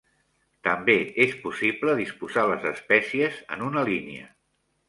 També 0.67 0.95
és 1.25 1.35
possible 1.43 1.95
disposar 2.01 2.47
les 2.53 2.67
espècies 2.73 3.39
en 3.59 3.67
una 3.71 3.89
línia. 3.95 4.29